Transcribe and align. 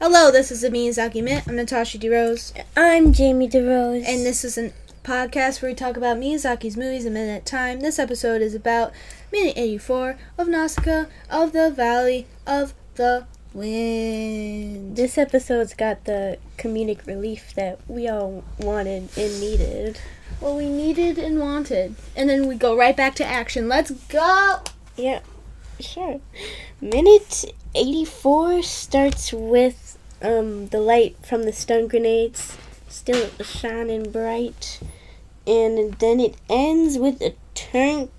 Hello, 0.00 0.30
this 0.30 0.52
is 0.52 0.60
the 0.60 0.68
Miyazaki 0.68 1.22
Minute. 1.22 1.44
I'm 1.48 1.56
Natasha 1.56 1.98
DeRose, 1.98 2.52
I'm 2.76 3.12
Jamie 3.12 3.48
DeRose. 3.48 4.04
and 4.06 4.24
this 4.24 4.44
is 4.44 4.56
a 4.56 4.72
podcast 5.02 5.60
where 5.60 5.72
we 5.72 5.74
talk 5.74 5.96
about 5.96 6.18
Miyazaki's 6.18 6.76
movies 6.76 7.04
a 7.04 7.10
minute 7.10 7.36
at 7.36 7.42
a 7.42 7.44
time. 7.44 7.80
This 7.80 7.98
episode 7.98 8.40
is 8.40 8.54
about 8.54 8.92
minute 9.32 9.54
84 9.56 10.16
of 10.38 10.46
Nausicaa 10.46 11.06
of 11.30 11.52
the 11.52 11.70
Valley 11.70 12.26
of 12.46 12.74
the 12.94 13.26
Wind. 13.52 14.96
this 14.96 15.18
episode's 15.18 15.74
got 15.74 16.04
the 16.04 16.38
comedic 16.58 17.04
relief 17.06 17.52
that 17.54 17.80
we 17.88 18.06
all 18.08 18.44
wanted 18.60 19.08
and 19.16 19.40
needed. 19.40 19.98
What 20.38 20.54
we 20.54 20.68
needed 20.68 21.18
and 21.18 21.40
wanted. 21.40 21.96
And 22.14 22.30
then 22.30 22.46
we 22.46 22.54
go 22.54 22.76
right 22.76 22.96
back 22.96 23.16
to 23.16 23.24
action. 23.24 23.68
Let's 23.68 23.90
go! 23.90 24.60
Yeah, 24.96 25.20
sure. 25.80 26.20
Minute 26.80 27.44
84 27.74 28.62
starts 28.62 29.32
with 29.32 29.98
um, 30.22 30.68
the 30.68 30.80
light 30.80 31.16
from 31.24 31.44
the 31.44 31.52
stun 31.52 31.88
grenades 31.88 32.56
still 32.88 33.28
shining 33.42 34.10
bright. 34.10 34.80
And 35.46 35.94
then 35.94 36.20
it 36.20 36.36
ends 36.50 36.98
with 36.98 37.22
a 37.22 37.34
tank, 37.54 38.12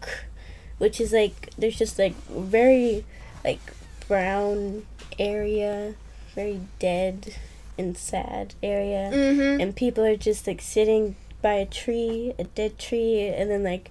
which 0.77 0.99
is 0.99 1.13
like, 1.13 1.51
there's 1.57 1.77
just 1.77 1.99
like 1.99 2.15
very, 2.27 3.05
like, 3.43 3.59
brown 4.07 4.85
area, 5.19 5.93
very 6.33 6.61
dead 6.79 7.35
and 7.77 7.97
sad 7.97 8.55
area. 8.63 9.11
Mm-hmm. 9.13 9.61
and 9.61 9.75
people 9.75 10.03
are 10.03 10.17
just 10.17 10.47
like 10.47 10.61
sitting 10.61 11.15
by 11.41 11.53
a 11.53 11.65
tree, 11.65 12.33
a 12.37 12.43
dead 12.43 12.77
tree, 12.77 13.27
and 13.27 13.49
then 13.49 13.63
like 13.63 13.89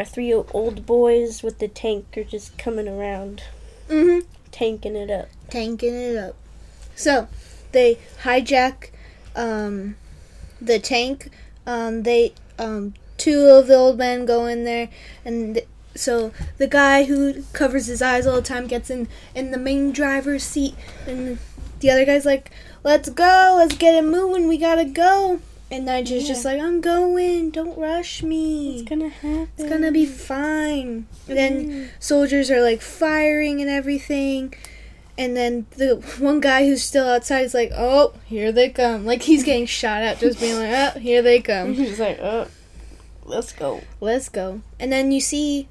our 0.00 0.04
three 0.06 0.32
old 0.32 0.86
boys 0.86 1.42
with 1.42 1.58
the 1.58 1.68
tank 1.68 2.06
are 2.16 2.24
just 2.24 2.56
coming 2.56 2.88
around, 2.88 3.42
Mm-hmm. 3.90 4.26
tanking 4.50 4.96
it 4.96 5.10
up. 5.10 5.28
tanking 5.50 5.92
it 5.94 6.16
up. 6.16 6.36
So 6.96 7.28
they 7.72 7.98
hijack 8.22 8.90
um, 9.36 9.96
the 10.60 10.78
tank. 10.78 11.28
Um, 11.66 12.04
they 12.04 12.32
um, 12.58 12.94
two 13.18 13.42
of 13.48 13.66
the 13.66 13.74
old 13.74 13.98
men 13.98 14.24
go 14.24 14.46
in 14.46 14.64
there, 14.64 14.88
and 15.22 15.54
th- 15.56 15.66
so 15.94 16.32
the 16.56 16.66
guy 16.66 17.04
who 17.04 17.42
covers 17.52 17.84
his 17.86 18.00
eyes 18.00 18.26
all 18.26 18.36
the 18.36 18.42
time 18.42 18.66
gets 18.66 18.88
in 18.88 19.06
in 19.34 19.50
the 19.50 19.58
main 19.58 19.92
driver's 19.92 20.44
seat, 20.44 20.74
and 21.06 21.38
the 21.80 21.90
other 21.90 22.06
guy's 22.06 22.24
like, 22.24 22.50
"Let's 22.82 23.10
go, 23.10 23.54
let's 23.58 23.76
get 23.76 23.94
it 23.94 24.04
moving, 24.06 24.48
we 24.48 24.56
gotta 24.56 24.86
go." 24.86 25.40
And 25.72 25.86
Nigel's 25.86 26.26
just 26.26 26.44
like, 26.44 26.60
"I'm 26.60 26.80
going, 26.80 27.50
don't 27.50 27.78
rush 27.78 28.22
me." 28.22 28.74
It's 28.80 28.88
gonna 28.88 29.08
happen. 29.08 29.48
It's 29.56 29.68
gonna 29.68 29.92
be 29.92 30.04
fine. 30.04 31.06
And 31.28 31.38
then 31.38 31.90
soldiers 32.00 32.50
are 32.50 32.60
like 32.60 32.80
firing 32.80 33.60
and 33.60 33.70
everything. 33.70 34.52
And 35.16 35.36
then 35.36 35.66
the 35.76 35.96
one 36.18 36.40
guy 36.40 36.66
who's 36.66 36.82
still 36.82 37.06
outside 37.06 37.42
is 37.44 37.54
like, 37.54 37.70
"Oh, 37.74 38.14
here 38.24 38.50
they 38.50 38.68
come!" 38.70 39.04
Like 39.06 39.22
he's 39.22 39.44
getting 39.44 39.66
shot 39.80 40.02
at, 40.02 40.18
just 40.18 40.40
being 40.40 40.56
like, 40.56 40.70
"Oh, 40.96 40.98
here 40.98 41.22
they 41.22 41.40
come. 41.40 41.74
He's 41.74 42.00
like, 42.00 42.18
oh, 42.20 42.48
let's 43.24 43.52
go. 43.52 43.82
Let's 44.00 44.28
go." 44.28 44.62
And 44.80 44.90
then 44.90 45.12
you 45.12 45.20
see, 45.20 45.68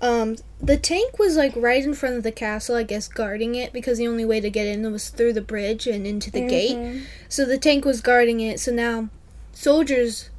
um, 0.00 0.36
the 0.62 0.76
tank 0.78 1.18
was 1.18 1.36
like 1.36 1.52
right 1.56 1.82
in 1.84 1.92
front 1.94 2.16
of 2.16 2.22
the 2.22 2.32
castle, 2.32 2.76
I 2.76 2.84
guess, 2.84 3.06
guarding 3.08 3.54
it 3.54 3.72
because 3.72 3.98
the 3.98 4.08
only 4.08 4.24
way 4.24 4.40
to 4.40 4.48
get 4.50 4.66
in 4.66 4.90
was 4.90 5.10
through 5.10 5.34
the 5.34 5.42
bridge 5.42 5.86
and 5.86 6.06
into 6.06 6.30
the 6.30 6.46
gate. 6.46 6.76
Mhm. 6.76 7.02
So 7.28 7.44
the 7.44 7.58
tank 7.58 7.84
was 7.84 8.00
guarding 8.00 8.40
it. 8.40 8.58
So 8.60 8.72
now 8.72 9.10
soldiers 9.52 10.30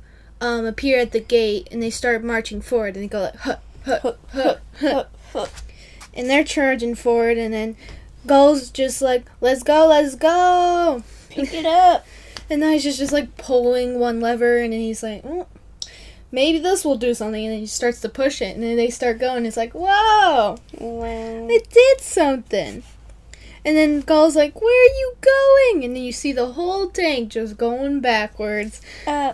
um, 0.42 0.66
appear 0.66 1.00
at 1.00 1.12
the 1.12 1.20
gate 1.20 1.68
and 1.72 1.82
they 1.82 1.90
start 1.90 2.24
marching 2.24 2.62
forward 2.62 2.96
and 2.96 3.04
they 3.04 3.08
go 3.08 3.22
like, 3.22 3.36
huh, 3.38 3.58
huh, 3.86 4.14
Huh, 4.32 4.56
huh, 4.80 5.06
huh. 5.34 5.46
And 6.14 6.30
they're 6.30 6.44
charging 6.44 6.96
forward 6.96 7.38
and 7.38 7.54
then 7.54 7.76
Gol's 8.26 8.70
just 8.70 9.02
like 9.02 9.26
let's 9.42 9.64
go 9.64 9.88
let's 9.88 10.16
go 10.16 11.04
Pick 11.30 11.54
it 11.54 11.66
up. 11.66 12.06
and 12.50 12.62
then 12.62 12.72
he's 12.74 12.84
just, 12.84 13.00
just 13.00 13.12
like 13.14 13.36
pulling 13.38 14.00
one 14.00 14.20
lever 14.20 14.60
and 14.60 14.72
then 14.74 14.80
he's 14.80 15.02
like 15.04 15.24
"Mm, 15.24 15.46
maybe 16.32 16.60
this 16.60 16.86
will 16.86 16.98
do 16.98 17.14
something 17.14 17.44
and 17.44 17.54
then 17.54 17.60
he 17.60 17.66
starts 17.66 18.00
to 18.02 18.10
push 18.10 18.42
it 18.42 18.54
and 18.56 18.64
then 18.64 18.76
they 18.78 18.90
start 18.90 19.20
going 19.20 19.46
it's 19.46 19.58
like 19.58 19.74
whoa 19.74 20.58
Wow. 20.80 21.48
it 21.50 21.70
did 21.70 22.02
something 22.02 22.84
and 23.66 23.76
then 23.78 24.02
Gol's 24.02 24.36
like 24.36 24.60
where 24.62 24.84
are 24.84 24.94
you 25.00 25.16
going 25.22 25.84
and 25.86 25.96
then 25.96 26.04
you 26.04 26.12
see 26.12 26.32
the 26.32 26.54
whole 26.54 26.88
tank 26.90 27.30
just 27.30 27.58
going 27.58 28.00
backwards 28.02 28.82
Uh, 29.08 29.34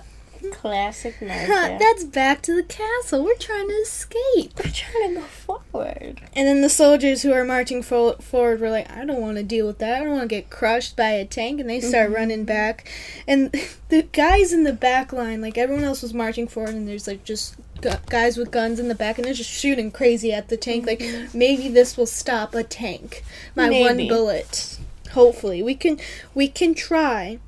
classic 0.51 1.16
Huh, 1.19 1.25
Naruto. 1.25 1.79
that's 1.79 2.03
back 2.06 2.41
to 2.44 2.56
the 2.56 2.63
castle 2.63 3.25
we're 3.25 3.35
trying 3.35 3.68
to 3.68 3.73
escape 3.73 4.53
We're 4.57 4.72
trying 4.72 5.16
to 5.16 5.22
go 5.22 5.25
forward. 5.28 6.22
And 6.34 6.47
then 6.47 6.62
the 6.62 6.69
soldiers 6.69 7.23
who 7.23 7.34
are 7.34 7.44
marching 7.44 7.84
fo- 7.84 8.13
forward 8.16 8.62
were 8.62 8.69
like, 8.69 8.89
I 8.89 9.03
don't 9.06 9.19
want 9.19 9.35
to 9.38 9.44
deal 9.44 9.68
with 9.68 9.79
that. 9.79 9.95
I 10.01 10.06
don't 10.06 10.12
want 10.16 10.22
to 10.29 10.35
get 10.35 10.50
crushed 10.50 10.95
by 10.95 11.09
a 11.09 11.25
tank. 11.25 11.59
And 11.59 11.69
they 11.69 11.81
start 11.81 12.09
Mhm. 12.12 12.16
running 12.16 12.44
back. 12.45 12.89
And 13.28 13.51
the 13.89 14.03
guys 14.03 14.53
in 14.53 14.63
the 14.63 14.72
back 14.73 15.12
line, 15.12 15.41
like 15.41 15.57
everyone 15.57 15.84
else 15.84 16.01
was 16.01 16.13
marching 16.13 16.47
forward, 16.47 16.73
and 16.75 16.88
there's 16.88 17.07
like 17.07 17.23
just 17.25 17.56
gu- 17.81 17.90
guys 18.07 18.38
with 18.38 18.51
guns 18.51 18.79
in 18.79 18.88
the 18.88 18.95
back, 18.95 19.17
and 19.17 19.25
they're 19.25 19.34
just 19.34 19.50
shooting 19.50 19.91
crazy 19.91 20.31
at 20.34 20.50
the 20.50 20.57
tank. 20.57 20.85
Like, 20.85 21.01
maybe 21.34 21.67
this 21.69 21.97
will 21.97 22.06
stop 22.06 22.53
a 22.56 22.63
tank. 22.63 23.23
My 23.56 23.69
one 23.69 24.07
bullet. 24.07 24.78
Hopefully. 25.12 25.63
We 25.63 25.75
can, 25.75 26.00
we 26.35 26.47
can 26.47 26.73
try. 26.75 27.39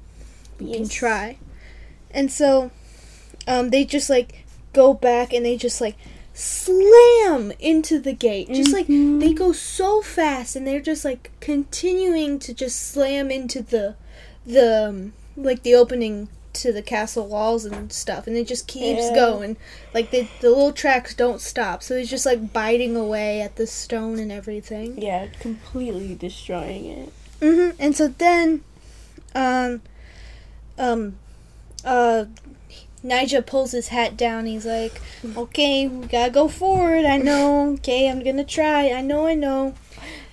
We 0.60 0.74
can 0.74 0.88
try. 0.90 1.38
And 2.12 2.32
so, 2.32 2.72
um, 3.48 3.70
they 3.70 3.86
just 3.86 4.10
like 4.10 4.46
go 4.74 4.94
back 4.94 5.32
and 5.34 5.46
they 5.46 5.58
just 5.58 5.80
like 5.82 5.96
slam 6.34 7.52
into 7.60 8.00
the 8.00 8.14
gate. 8.14 8.50
Just 8.50 8.74
like 8.74 8.88
Mhm. 8.88 9.20
they 9.20 9.34
go 9.34 9.52
so 9.52 10.02
fast 10.02 10.56
and 10.56 10.66
they're 10.68 10.82
just 10.82 11.06
like 11.06 11.32
continuing 11.40 12.40
to 12.40 12.54
just 12.54 12.80
slam 12.92 13.32
into 13.32 13.62
the 13.62 13.96
the 14.46 14.88
um, 14.90 15.14
like 15.38 15.64
the 15.64 15.76
opening 15.76 16.28
to 16.54 16.72
the 16.74 16.82
castle 16.82 17.28
walls 17.28 17.66
and 17.66 17.92
stuff 17.92 18.28
and 18.28 18.36
it 18.36 18.48
just 18.48 18.68
keeps 18.68 19.10
Yeah. 19.10 19.16
going 19.16 19.58
like 19.94 20.12
the 20.12 20.28
the 20.42 20.50
little 20.50 20.72
tracks 20.74 21.14
don't 21.14 21.40
stop 21.42 21.82
so 21.84 21.96
it's 21.96 22.10
just 22.10 22.26
like 22.26 22.52
biting 22.54 22.96
away 22.96 23.42
at 23.42 23.56
the 23.56 23.66
stone 23.68 24.20
and 24.20 24.32
everything 24.32 25.02
Yeah, 25.02 25.28
completely 25.40 26.16
destroying 26.16 26.86
it. 26.86 27.14
hmm 27.42 27.70
And 27.80 27.96
so 27.96 28.08
then, 28.10 28.62
um, 29.34 29.82
um, 30.78 31.16
uh, 31.86 32.26
Nigel 33.04 33.42
pulls 33.42 33.72
his 33.72 33.88
hat 33.88 34.16
down. 34.16 34.46
He's 34.46 34.66
like, 34.66 35.02
"Okay, 35.36 35.88
we 35.88 36.06
gotta 36.06 36.32
go 36.32 36.48
forward. 36.48 37.04
I 37.06 37.18
know. 37.18 37.72
Okay, 37.74 38.08
I'm 38.08 38.24
gonna 38.24 38.44
try. 38.44 38.92
I 38.92 39.02
know. 39.02 39.26
I 39.26 39.34
know." 39.34 39.74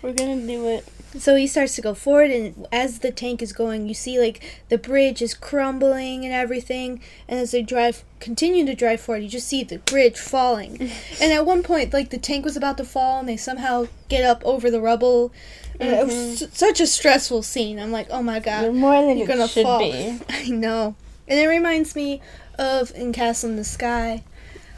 We're 0.02 0.12
gonna 0.12 0.46
do 0.46 0.68
it. 0.68 0.84
So 1.16 1.36
he 1.36 1.46
starts 1.46 1.74
to 1.76 1.80
go 1.82 1.94
forward, 1.94 2.30
and 2.30 2.66
as 2.70 2.98
the 2.98 3.10
tank 3.10 3.40
is 3.40 3.52
going, 3.54 3.88
you 3.88 3.94
see 3.94 4.18
like 4.20 4.44
the 4.68 4.76
bridge 4.76 5.22
is 5.22 5.32
crumbling 5.34 6.24
and 6.24 6.34
everything. 6.34 7.00
And 7.26 7.40
as 7.40 7.50
they 7.52 7.62
drive, 7.62 8.04
continue 8.20 8.66
to 8.66 8.74
drive 8.74 9.00
forward, 9.00 9.22
you 9.22 9.28
just 9.28 9.48
see 9.48 9.64
the 9.64 9.78
bridge 9.78 10.18
falling. 10.18 10.78
and 11.20 11.32
at 11.32 11.46
one 11.46 11.62
point, 11.62 11.94
like 11.94 12.10
the 12.10 12.18
tank 12.18 12.44
was 12.44 12.56
about 12.58 12.76
to 12.76 12.84
fall, 12.84 13.20
and 13.20 13.28
they 13.28 13.38
somehow 13.38 13.86
get 14.08 14.22
up 14.24 14.44
over 14.44 14.70
the 14.70 14.80
rubble. 14.82 15.32
And 15.80 15.90
it 15.90 16.06
was 16.06 16.42
s- 16.42 16.48
such 16.52 16.80
a 16.80 16.86
stressful 16.86 17.42
scene. 17.42 17.78
I'm 17.78 17.92
like, 17.92 18.08
oh 18.10 18.22
my 18.22 18.40
god, 18.40 18.64
You're 18.64 18.72
More 18.72 19.00
than 19.06 19.16
you're 19.16 19.26
gonna 19.28 19.48
should 19.48 19.62
fall. 19.62 19.78
be. 19.78 20.18
I 20.28 20.48
know. 20.50 20.94
And 21.26 21.38
it 21.40 21.46
reminds 21.46 21.96
me 21.96 22.20
of 22.58 22.92
in 22.94 23.12
Castle 23.12 23.48
in 23.50 23.56
the 23.56 23.64
Sky 23.64 24.24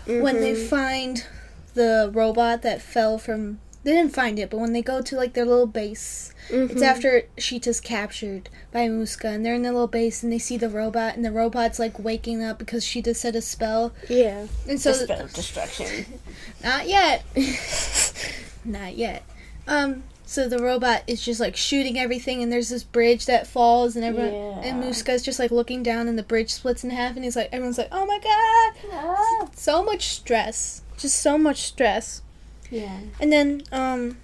when 0.07 0.41
they 0.41 0.55
Mhm. 0.55 0.69
find 0.69 1.27
the 1.75 2.11
robot 2.15 2.63
that 2.63 2.81
fell 2.83 3.19
from. 3.19 3.59
They 3.83 3.93
didn't 3.93 4.15
find 4.15 4.39
it, 4.39 4.51
but 4.51 4.59
when 4.61 4.73
they 4.75 4.83
go 4.83 5.01
to 5.01 5.17
like 5.17 5.33
their 5.33 5.47
little 5.47 5.67
base, 5.67 6.35
it's 6.51 6.75
Mhm. 6.75 6.83
after 6.83 7.23
Sheeta's 7.39 7.81
captured 7.81 8.51
by 8.73 8.89
Muska, 8.89 9.25
and 9.35 9.45
they're 9.45 9.55
in 9.55 9.63
their 9.63 9.73
little 9.73 9.87
base, 9.87 10.23
and 10.23 10.31
they 10.31 10.39
see 10.39 10.59
the 10.59 10.69
robot, 10.69 11.17
and 11.17 11.25
the 11.25 11.33
robot's 11.33 11.79
like 11.79 11.99
waking 11.99 12.43
up 12.43 12.59
because 12.59 12.85
Sheeta 12.85 13.15
said 13.15 13.35
a 13.37 13.41
spell, 13.41 13.93
Yeah. 14.09 14.47
and 14.69 14.79
so 14.79 14.93
So 14.93 15.05
spell 15.05 15.27
destruction. 15.33 16.07
not 16.63 16.89
yet, 16.89 17.25
not 18.65 18.97
yet. 18.97 19.23
Um, 19.67 20.03
so 20.27 20.49
the 20.49 20.59
robot 20.59 21.03
is 21.07 21.23
just 21.25 21.41
like 21.41 21.57
shooting 21.57 21.99
everything, 21.99 22.43
and 22.43 22.53
there's 22.53 22.69
this 22.69 22.85
bridge 22.85 23.25
that 23.27 23.47
falls, 23.47 23.97
and 23.97 24.05
everyone 24.05 24.59
and 24.63 24.83
Yeah. 24.83 24.89
Muska's 24.91 25.23
just 25.23 25.39
like 25.39 25.51
looking 25.51 25.83
down, 25.83 26.07
and 26.07 26.19
the 26.19 26.23
bridge 26.23 26.51
splits 26.53 26.85
in 26.85 26.91
half, 26.91 27.17
and 27.17 27.25
he's 27.25 27.37
like, 27.37 27.49
everyone's 27.51 27.79
like, 27.79 27.89
oh 27.93 28.05
my 28.05 28.19
god, 28.19 29.49
so 29.57 29.83
much 29.83 30.09
stress, 30.09 30.83
just 30.99 31.19
so 31.19 31.39
much 31.39 31.63
stress. 31.63 32.21
Yeah. 32.71 33.01
And 33.21 33.33
then 33.33 33.63
um 33.73 34.17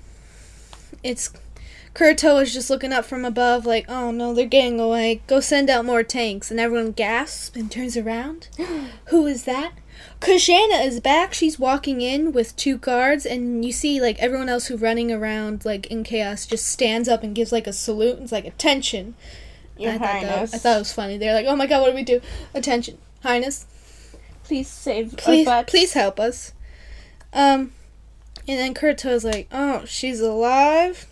it's 1.03 1.31
Kurto 1.95 2.43
is 2.43 2.53
just 2.53 2.69
looking 2.69 2.93
up 2.93 3.07
from 3.07 3.25
above 3.25 3.65
like, 3.65 3.87
"Oh 3.89 4.11
no, 4.11 4.35
they're 4.35 4.45
getting 4.45 4.79
away. 4.79 5.23
Go 5.27 5.41
send 5.41 5.71
out 5.71 5.87
more 5.87 6.03
tanks." 6.03 6.51
And 6.51 6.61
everyone 6.61 6.93
gasps 6.93 7.57
and 7.57 7.71
turns 7.73 7.97
around. 7.97 8.49
Who 9.07 9.27
is 9.27 9.45
that? 9.45 9.73
Kushana 10.21 10.85
is 10.85 11.01
back. 11.01 11.33
She's 11.33 11.59
walking 11.59 12.03
in 12.03 12.33
with 12.33 12.55
two 12.57 12.77
guards 12.77 13.25
and 13.25 13.65
you 13.65 13.73
see 13.73 13.99
like 13.99 14.19
everyone 14.19 14.51
else 14.51 14.67
who 14.67 14.77
running 14.77 15.11
around 15.11 15.65
like 15.65 15.87
in 15.87 16.05
chaos 16.05 16.47
just 16.47 16.67
stands 16.67 17.09
up 17.09 17.23
and 17.23 17.35
gives 17.35 17.51
like 17.51 17.67
a 17.67 17.73
salute 17.73 18.17
and 18.17 18.25
it's 18.25 18.33
like, 18.33 18.45
"Attention." 18.45 19.15
Your 19.79 19.93
I 19.93 19.99
thought, 19.99 20.01
that, 20.01 20.23
Highness. 20.23 20.55
I 20.55 20.59
thought 20.59 20.77
it 20.77 20.81
was 20.81 20.93
funny. 20.93 21.17
They're 21.17 21.35
like, 21.35 21.47
"Oh 21.47 21.57
my 21.57 21.67
god, 21.67 21.81
what 21.81 21.91
do 21.91 21.95
we 21.95 22.03
do? 22.03 22.21
Attention, 22.55 22.99
Highness." 23.23 23.67
Please 24.45 24.69
save 24.69 25.17
please, 25.17 25.49
please 25.67 25.95
help 25.95 26.21
us. 26.21 26.53
Um, 27.33 27.73
and 28.49 28.59
then 28.59 28.75
Kurto's 28.75 29.25
like, 29.25 29.49
oh, 29.53 29.85
she's 29.87 30.21
alive. 30.21 31.07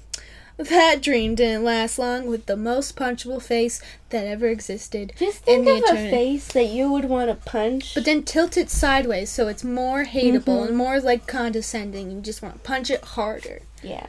that 0.56 1.02
dream 1.02 1.34
didn't 1.34 1.64
last 1.64 1.98
long 1.98 2.26
with 2.26 2.46
the 2.46 2.56
most 2.56 2.94
punchable 2.96 3.42
face 3.42 3.82
that 4.10 4.24
ever 4.26 4.46
existed. 4.46 5.12
Just 5.18 5.46
in 5.48 5.64
think 5.64 5.84
of 5.90 5.96
a 5.96 6.10
face 6.10 6.46
that 6.52 6.66
you 6.66 6.92
would 6.92 7.06
want 7.06 7.28
to 7.28 7.34
punch. 7.50 7.92
But 7.94 8.04
then 8.04 8.22
tilt 8.22 8.56
it 8.56 8.70
sideways 8.70 9.30
so 9.30 9.48
it's 9.48 9.64
more 9.64 10.04
hateable 10.04 10.60
Mhm. 10.62 10.68
and 10.68 10.76
more 10.76 11.00
like 11.00 11.26
condescending. 11.26 12.10
You 12.12 12.20
just 12.20 12.40
want 12.40 12.54
to 12.54 12.60
punch 12.60 12.88
it 12.90 13.02
harder. 13.02 13.62
yeah. 13.82 14.06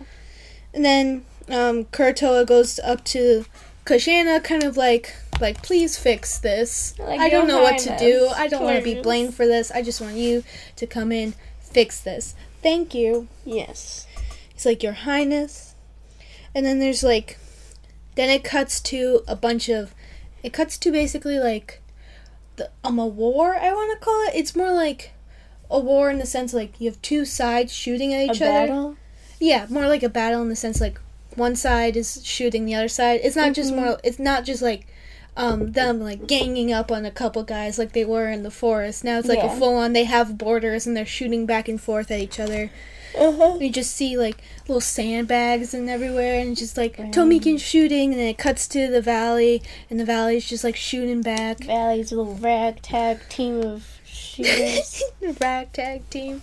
And 0.74 0.83
then 0.86 1.25
um, 1.50 1.86
Kurotowa 1.86 2.45
goes 2.45 2.80
up 2.80 3.04
to 3.06 3.45
Kushana, 3.86 4.44
kind 4.44 4.63
of 4.63 4.75
like, 4.77 5.16
like, 5.39 5.62
please 5.63 5.95
fix 5.98 6.38
this. 6.39 6.94
Like, 7.00 7.19
I 7.19 7.30
don't 7.30 7.48
know 7.48 7.62
what 7.62 7.77
to 7.80 7.95
do. 7.98 8.30
I 8.36 8.48
don't 8.48 8.63
want 8.63 8.77
to 8.77 8.83
be 8.83 9.00
blamed 9.00 9.33
for 9.36 9.45
this. 9.48 9.72
I 9.72 9.81
just 9.81 10.01
want 10.01 10.16
you 10.16 10.44
to 10.75 10.86
come 10.88 11.12
in, 11.12 11.33
fix 11.62 12.00
this. 12.01 12.36
Thank 12.66 12.96
you. 12.96 13.28
Yes. 13.46 14.08
He's 14.52 14.66
like, 14.66 14.82
Your 14.82 14.94
Highness. 14.94 15.76
And 16.56 16.66
then 16.66 16.80
there's 16.80 17.04
like, 17.04 17.38
then 18.16 18.32
it 18.32 18.44
cuts 18.44 18.82
to 18.82 19.22
a 19.28 19.36
bunch 19.36 19.70
of, 19.70 19.94
it 20.42 20.52
cuts 20.52 20.76
to 20.80 20.92
basically 20.92 21.38
like, 21.38 21.84
the 22.56 22.72
um 22.84 22.98
a 22.98 23.06
war. 23.06 23.56
I 23.56 23.72
want 23.72 23.92
to 24.00 24.04
call 24.04 24.20
it. 24.28 24.34
It's 24.34 24.56
more 24.56 24.72
like 24.72 25.12
a 25.70 25.80
war 25.80 26.10
in 26.10 26.18
the 26.18 26.26
sense 26.26 26.54
like 26.56 26.82
you 26.82 26.90
have 26.90 27.00
two 27.04 27.24
sides 27.24 27.72
shooting 27.72 28.16
at 28.16 28.22
A 28.22 28.24
each 28.32 28.42
other. 28.42 28.46
battle. 28.68 28.98
Yeah, 29.40 29.68
more 29.70 29.88
like 29.88 30.02
a 30.02 30.10
battle 30.10 30.42
in 30.42 30.50
the 30.50 30.56
sense 30.56 30.82
like 30.82 31.00
one 31.36 31.56
side 31.56 31.96
is 31.96 32.26
shooting 32.26 32.66
the 32.66 32.74
other 32.74 32.88
side. 32.88 33.20
It's 33.24 33.36
not 33.36 33.54
just 33.54 33.74
Mhm. 33.74 33.76
more. 33.76 34.00
It's 34.04 34.18
not 34.18 34.44
just 34.44 34.64
like 34.64 34.88
um 35.38 35.74
them 35.74 36.00
like 36.00 36.28
ganging 36.28 36.72
up 36.72 36.92
on 36.92 37.06
a 37.06 37.12
couple 37.12 37.44
guys 37.44 37.78
like 37.78 37.92
they 37.94 38.06
were 38.06 38.30
in 38.30 38.44
the 38.44 38.52
forest. 38.52 39.04
Now 39.04 39.20
it's 39.20 39.28
like 39.28 39.40
Yeah. 39.40 39.56
a 39.56 39.60
full 39.60 39.76
on. 39.76 39.94
They 39.94 40.06
have 40.06 40.38
borders 40.38 40.88
and 40.88 40.96
they're 40.96 41.06
shooting 41.06 41.46
back 41.46 41.68
and 41.68 41.80
forth 41.82 42.10
at 42.12 42.20
each 42.20 42.40
other. 42.40 42.72
Uh-huh. 43.18 43.58
You 43.60 43.70
just 43.70 43.96
see 43.96 44.18
like 44.18 44.38
little 44.68 44.82
sandbags 44.82 45.74
and 45.74 45.90
everywhere, 45.90 46.40
and 46.40 46.56
just 46.58 46.76
like 46.76 46.98
Right. 47.00 47.12
Tolmekian 47.14 47.60
shooting, 47.60 48.12
and 48.12 48.20
then 48.20 48.28
it 48.28 48.38
cuts 48.38 48.68
to 48.70 48.88
the 48.90 49.02
valley, 49.02 49.62
and 49.90 50.00
the 50.00 50.06
valley's 50.06 50.48
just 50.50 50.64
like 50.66 50.76
shooting 50.76 51.22
back. 51.22 51.60
Valley's 51.64 52.12
little 52.12 52.36
ragtag 52.36 53.20
team 53.30 53.62
of 53.62 54.00
shooters. 54.06 55.02
Ragtag 55.40 56.10
team. 56.10 56.42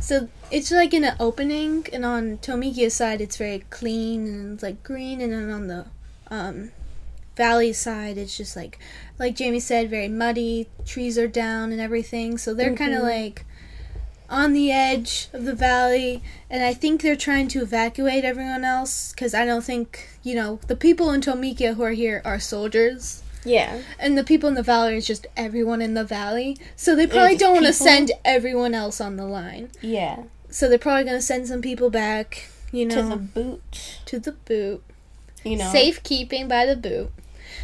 So 0.00 0.28
it's 0.52 0.70
like 0.70 0.94
in 0.94 1.02
an 1.02 1.16
opening, 1.18 1.86
and 1.92 2.04
on 2.04 2.38
Tolmekia's 2.38 2.94
side, 2.94 3.20
it's 3.20 3.36
very 3.36 3.64
clean 3.70 4.26
and 4.26 4.54
it's 4.54 4.62
like 4.62 4.84
green, 4.84 5.20
and 5.20 5.32
then 5.32 5.50
on 5.50 5.66
the 5.66 5.86
um, 6.30 6.70
valley 7.36 7.72
side, 7.72 8.18
it's 8.18 8.36
just 8.36 8.56
like, 8.56 8.78
like 9.18 9.36
Jamie 9.36 9.60
said, 9.60 9.90
very 9.90 10.08
muddy. 10.08 10.68
Trees 10.84 11.18
are 11.18 11.28
down 11.28 11.72
and 11.72 11.80
everything, 11.80 12.38
so 12.38 12.54
they're 12.54 12.74
kind 12.74 12.92
of 12.94 13.00
mm-hmm. 13.00 13.08
like 13.08 13.46
on 14.30 14.52
the 14.54 14.72
edge 14.72 15.28
of 15.32 15.44
the 15.44 15.54
valley, 15.54 16.22
and 16.48 16.64
I 16.64 16.72
think 16.74 17.02
they're 17.02 17.14
trying 17.16 17.46
to 17.48 17.62
evacuate 17.62 18.24
everyone 18.24 18.64
else 18.64 19.12
because 19.12 19.34
I 19.34 19.44
don't 19.44 19.62
think 19.64 20.08
you 20.22 20.34
know 20.34 20.58
the 20.66 20.76
people 20.76 21.10
in 21.10 21.20
Tolmekia 21.20 21.74
who 21.74 21.82
are 21.82 21.90
here 21.90 22.22
are 22.24 22.40
soldiers. 22.40 23.22
yeah. 23.44 23.82
And 23.98 24.16
the 24.16 24.24
people 24.24 24.48
in 24.48 24.54
the 24.54 24.62
valley 24.62 24.96
is 24.96 25.06
just 25.06 25.26
everyone 25.36 25.82
in 25.82 25.94
the 25.94 26.04
valley. 26.04 26.56
So 26.76 26.96
they 26.96 27.06
probably 27.06 27.36
don't 27.36 27.54
want 27.54 27.66
to 27.66 27.72
send 27.74 28.10
everyone 28.24 28.74
else 28.74 29.00
on 29.00 29.16
the 29.16 29.26
line. 29.26 29.68
Yeah. 29.82 30.22
So 30.48 30.68
they're 30.68 30.78
probably 30.78 31.04
going 31.04 31.18
to 31.18 31.22
send 31.22 31.46
some 31.48 31.60
people 31.60 31.90
back, 31.90 32.48
you 32.72 32.86
know, 32.86 33.02
To 33.02 33.08
the 33.08 33.16
boot. 33.16 34.00
to 34.06 34.18
the 34.18 34.32
boot. 34.32 34.82
You 35.44 35.56
know. 35.58 35.70
Safekeeping 35.70 36.48
by 36.48 36.64
the 36.64 36.76
boot. 36.76 37.10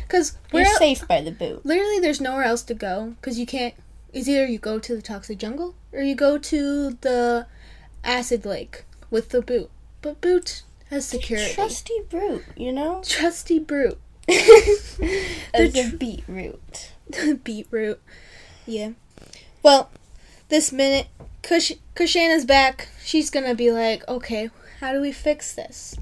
Because 0.07 0.37
we're 0.53 0.65
safe 0.77 1.07
by 1.07 1.21
the 1.21 1.31
boot. 1.31 1.65
literally 1.65 1.99
there's 2.01 2.21
nowhere 2.21 2.45
else 2.45 2.63
to 2.63 2.75
go 2.75 3.15
because 3.21 3.39
you 3.39 3.47
can't. 3.47 3.75
It's 4.13 4.29
either 4.29 4.47
you 4.47 4.59
go 4.59 4.79
to 4.79 4.97
the 4.97 5.03
toxic 5.03 5.39
jungle 5.39 5.75
or 5.93 6.01
you 6.03 6.15
go 6.15 6.37
to 6.39 6.91
the 7.01 7.47
acid 8.03 8.45
lake 8.45 8.85
with 9.11 9.29
the 9.31 9.41
boot. 9.43 9.71
But 10.03 10.21
boot 10.21 10.63
has 10.91 11.07
security. 11.07 11.55
Trusty 11.55 12.01
brute, 12.09 12.45
you 12.57 12.73
know? 12.73 13.03
Trusty 13.07 13.59
brute. 13.59 13.99
The 14.27 15.71
tr- 15.91 15.97
beetroot. 15.97 16.93
beetroot. 17.45 18.01
Yeah. 18.67 18.91
Well, 19.63 19.91
this 20.49 20.73
minute, 20.73 21.07
Kush- 21.43 21.73
Kushana's 21.95 22.45
back. 22.45 22.89
She's 23.05 23.31
gonna 23.31 23.55
be 23.55 23.71
like, 23.71 24.07
okay, 24.09 24.51
how 24.81 24.93
do 24.93 25.01
we 25.01 25.13
fix 25.13 25.55
this? 25.55 25.97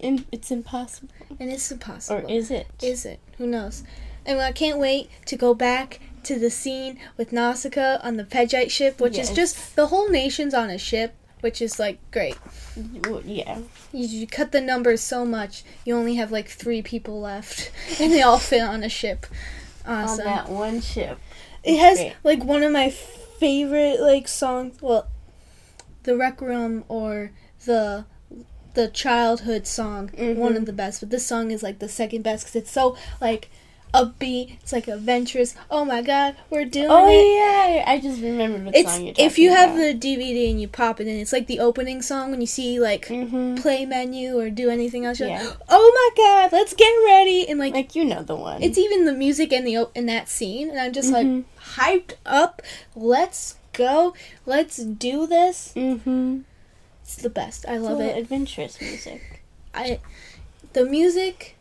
And 0.00 0.24
it's 0.30 0.50
impossible. 0.50 1.08
And 1.40 1.50
it's 1.50 1.70
impossible. 1.70 2.26
Or 2.26 2.30
is 2.30 2.50
it? 2.50 2.68
Is 2.82 3.04
it? 3.04 3.20
Who 3.38 3.46
knows? 3.46 3.82
And 4.24 4.40
I 4.40 4.52
can't 4.52 4.78
wait 4.78 5.10
to 5.26 5.36
go 5.36 5.54
back 5.54 6.00
to 6.24 6.38
the 6.38 6.50
scene 6.50 6.98
with 7.16 7.32
Nausicaa 7.32 7.98
on 8.02 8.16
the 8.16 8.24
Pejite 8.24 8.70
ship, 8.70 9.00
which 9.00 9.18
is 9.18 9.30
just 9.30 9.74
the 9.76 9.86
whole 9.86 10.10
nation's 10.10 10.52
on 10.52 10.68
a 10.70 10.78
ship, 10.78 11.14
which 11.40 11.62
is 11.62 11.78
like 11.78 11.98
great. 12.10 12.36
Yeah. 13.24 13.60
You, 13.92 14.06
you 14.06 14.26
cut 14.26 14.52
the 14.52 14.60
numbers 14.60 15.00
so 15.00 15.24
much, 15.24 15.64
you 15.84 15.96
only 15.96 16.16
have 16.16 16.30
like 16.30 16.48
three 16.48 16.82
people 16.82 17.20
left, 17.20 17.72
and 18.00 18.12
they 18.12 18.22
all 18.22 18.38
fit 18.38 18.62
on 18.62 18.82
a 18.84 18.88
ship. 18.88 19.26
Awesome. 19.86 20.20
On 20.20 20.26
that 20.26 20.48
one 20.50 20.80
ship. 20.82 21.18
It 21.64 21.78
has 21.78 21.98
Great. 21.98 22.14
like 22.22 22.44
one 22.44 22.62
of 22.62 22.72
my 22.72 22.90
favorite 22.90 24.00
like 24.00 24.28
songs. 24.28 24.80
Well, 24.82 25.08
the 26.02 26.16
Requiem 26.16 26.84
or 26.88 27.32
the 27.64 28.04
the 28.74 28.88
childhood 28.88 29.66
song, 29.66 30.10
one 30.16 30.52
Mhm. 30.54 30.56
of 30.56 30.66
the 30.66 30.72
best. 30.72 31.00
But 31.00 31.10
this 31.10 31.26
song 31.26 31.50
is 31.50 31.62
like 31.62 31.78
the 31.78 31.88
second 31.88 32.22
best 32.22 32.44
because 32.44 32.56
it's 32.56 32.70
so 32.72 32.96
like 33.20 33.48
upbeat. 33.94 34.58
It's 34.62 34.72
like 34.72 34.86
adventurous. 34.86 35.54
Oh 35.70 35.82
my 35.84 36.02
God, 36.02 36.36
we're 36.50 36.66
doing 36.66 36.88
Oh, 36.90 37.08
it. 37.08 37.24
Oh 37.24 37.74
yeah. 37.74 37.84
I 37.86 37.98
just 37.98 38.20
remembered 38.20 38.66
what 38.66 38.76
It's 38.76 38.92
song 38.92 39.06
you're 39.06 39.14
if 39.18 39.38
you 39.38 39.50
have 39.50 39.70
about. 39.70 39.78
the 39.80 39.94
DVD 39.94 40.50
and 40.50 40.60
you 40.60 40.68
pop 40.68 41.00
it 41.00 41.06
in, 41.08 41.16
it's 41.16 41.32
like 41.32 41.46
the 41.46 41.58
opening 41.60 42.02
song 42.02 42.30
when 42.30 42.42
you 42.42 42.46
see 42.46 42.78
like 42.78 43.06
Mm-hmm. 43.06 43.56
play 43.56 43.86
menu 43.86 44.38
or 44.38 44.50
do 44.50 44.68
anything 44.68 45.06
else. 45.06 45.18
You're 45.20 45.30
Yeah. 45.30 45.42
like, 45.42 45.56
oh 45.70 46.12
my 46.16 46.22
God, 46.22 46.52
let's 46.52 46.74
get 46.74 46.92
ready 47.06 47.48
and 47.48 47.58
like 47.58 47.72
Like, 47.72 47.94
you 47.96 48.04
know 48.04 48.22
the 48.22 48.36
one. 48.36 48.62
it's 48.62 48.76
even 48.76 49.06
the 49.06 49.14
music 49.14 49.52
and 49.54 49.66
the 49.66 49.88
in 49.94 50.04
that 50.06 50.28
scene, 50.28 50.68
and 50.68 50.78
I'm 50.78 50.92
just 50.92 51.10
like 51.10 51.26
Mhm. 51.26 51.44
hyped 51.76 52.12
up. 52.26 52.60
Let's 52.94 53.54
go. 53.72 54.12
Let's 54.44 54.76
do 54.76 55.26
this. 55.26 55.72
Mm-hmm. 55.74 56.40
It's 57.08 57.16
the 57.16 57.30
best. 57.30 57.64
I 57.66 57.78
love 57.78 58.02
it. 58.02 58.18
Adventurous 58.18 58.78
music. 58.82 59.42
I, 59.72 59.98
the 60.74 60.84
music 60.84 61.56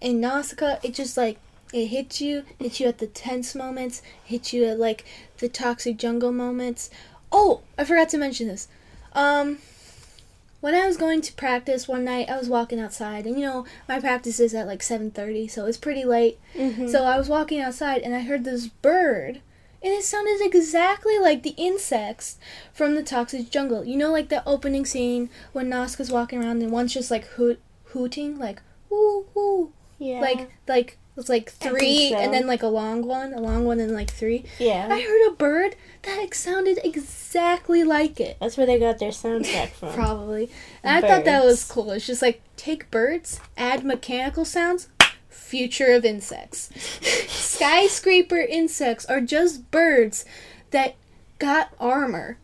in 0.00 0.20
Nausicaa, 0.20 0.76
it 0.84 0.94
just 0.94 1.16
like 1.16 1.38
it 1.72 1.86
hits 1.86 2.20
you, 2.20 2.44
hits 2.60 2.78
you 2.78 2.86
at 2.86 2.98
the 2.98 3.08
tense 3.08 3.56
moments, 3.56 4.02
hits 4.24 4.52
you 4.52 4.64
at 4.66 4.78
like 4.78 5.04
the 5.38 5.48
toxic 5.48 5.96
jungle 5.96 6.30
moments. 6.30 6.90
Oh, 7.32 7.62
I 7.76 7.82
forgot 7.82 8.08
to 8.10 8.18
mention 8.18 8.46
this. 8.46 8.68
Um, 9.14 9.58
when 10.60 10.76
I 10.76 10.86
was 10.86 10.96
going 10.96 11.22
to 11.22 11.32
practice 11.32 11.88
one 11.88 12.04
night, 12.04 12.30
I 12.30 12.38
was 12.38 12.48
walking 12.48 12.78
outside, 12.78 13.26
and 13.26 13.36
you 13.36 13.44
know 13.44 13.66
my 13.88 13.98
practice 13.98 14.38
is 14.38 14.54
at 14.54 14.68
like 14.68 14.80
seven 14.80 15.10
thirty, 15.10 15.48
so 15.48 15.66
it's 15.66 15.76
pretty 15.76 16.04
late. 16.04 16.38
Mm-hmm. 16.54 16.86
So 16.86 17.02
I 17.02 17.18
was 17.18 17.28
walking 17.28 17.60
outside 17.60 18.02
and 18.02 18.14
I 18.14 18.20
heard 18.20 18.44
this 18.44 18.68
bird, 18.68 19.40
and 19.84 19.92
it 19.92 20.02
sounded 20.02 20.40
exactly 20.40 21.18
like 21.18 21.42
the 21.42 21.54
insects 21.58 22.38
from 22.72 22.94
the 22.94 23.02
Toxic 23.02 23.50
Jungle. 23.50 23.84
You 23.84 23.98
know, 23.98 24.10
like 24.10 24.30
the 24.30 24.42
opening 24.48 24.86
scene 24.86 25.28
when 25.52 25.68
Nausicaa's 25.68 26.10
walking 26.10 26.42
around 26.42 26.62
and 26.62 26.72
one's 26.72 26.94
just 26.94 27.10
like 27.10 27.26
hoot, 27.26 27.60
hooting, 27.84 28.38
like 28.38 28.62
whoo 28.88 29.26
whoo, 29.34 29.72
yeah. 29.98 30.20
like 30.20 30.50
like 30.66 30.98
it's 31.16 31.28
like 31.28 31.50
three, 31.50 32.10
so. 32.10 32.16
and 32.16 32.32
then 32.32 32.46
like 32.46 32.62
a 32.62 32.66
long 32.66 33.06
one, 33.06 33.34
a 33.34 33.40
long 33.40 33.66
one, 33.66 33.78
and 33.78 33.92
like 33.92 34.10
three. 34.10 34.44
yeah. 34.58 34.88
I 34.90 35.00
heard 35.00 35.28
a 35.28 35.36
bird 35.36 35.76
that 36.02 36.34
sounded 36.34 36.80
exactly 36.82 37.84
like 37.84 38.18
it. 38.20 38.36
That's 38.40 38.56
where 38.56 38.66
they 38.66 38.80
got 38.80 38.98
their 38.98 39.10
soundtrack 39.10 39.68
from. 39.68 39.92
Probably. 39.94 40.50
I 40.82 41.00
thought 41.00 41.24
that 41.26 41.44
was 41.44 41.62
cool. 41.64 41.92
It's 41.92 42.06
just 42.06 42.22
like 42.22 42.40
take 42.56 42.90
birds, 42.90 43.38
add 43.56 43.84
mechanical 43.84 44.44
sounds, 44.44 44.88
future 45.34 45.92
of 45.92 46.04
insects. 46.04 46.70
Skyscraper 47.28 48.38
insects 48.40 49.04
are 49.06 49.20
just 49.20 49.70
birds 49.70 50.24
that 50.70 50.94
got 51.38 51.70
armor. 51.78 52.38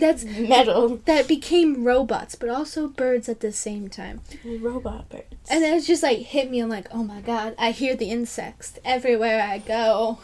That's 0.00 0.24
Metal. 0.24 0.96
that 1.04 1.28
became 1.28 1.84
robots, 1.84 2.34
but 2.34 2.48
also 2.48 2.88
birds 2.88 3.28
at 3.28 3.38
the 3.38 3.52
same 3.52 3.88
time. 3.88 4.22
Robot 4.44 5.08
birds. 5.08 5.24
And 5.48 5.62
it's 5.62 5.86
just 5.86 6.02
like 6.02 6.18
hit 6.18 6.50
me. 6.50 6.58
I'm 6.58 6.68
like, 6.68 6.88
oh 6.90 7.04
my 7.04 7.20
god, 7.20 7.54
I 7.58 7.70
hear 7.70 7.94
the 7.94 8.10
insects 8.10 8.78
everywhere 8.84 9.40
I 9.40 9.58
go. 9.58 10.18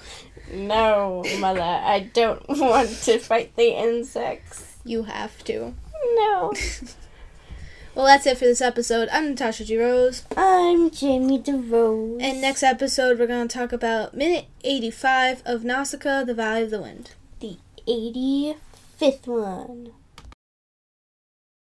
No, 0.53 1.23
mother, 1.39 1.63
I 1.63 2.11
don't 2.13 2.43
want 2.49 2.89
to 3.05 3.19
fight 3.21 3.55
the 3.55 3.79
insects. 3.79 4.79
You 4.85 5.05
have 5.05 5.45
to. 5.45 5.75
No. 6.17 6.53
Well, 7.95 8.07
that's 8.07 8.27
it 8.27 8.39
for 8.39 8.45
this 8.45 8.61
episode. 8.61 9.09
I'm 9.13 9.29
Natasha 9.31 9.63
DeRose. 9.65 10.25
I'm 10.37 10.91
Jamie 10.91 11.39
DeRose. 11.39 12.21
And 12.21 12.41
next 12.41 12.65
episode, 12.65 13.19
we're 13.21 13.29
going 13.29 13.47
to 13.47 13.57
talk 13.59 13.73
about 13.73 14.15
minute 14.15 14.47
85 14.65 15.43
of 15.47 15.63
Nausicaa, 15.65 16.25
The 16.25 16.35
Valley 16.35 16.63
of 16.65 16.71
the 16.71 16.81
Wind. 16.81 17.11
the 17.39 17.57
85th 17.87 19.27
one. 19.29 19.93